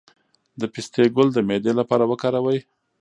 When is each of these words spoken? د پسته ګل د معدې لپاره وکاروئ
د 0.59 0.61
پسته 0.73 1.01
ګل 1.15 1.29
د 1.33 1.39
معدې 1.47 1.73
لپاره 1.79 2.03
وکاروئ 2.11 2.59